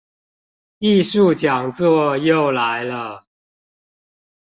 [0.79, 3.27] 藝術講座又來了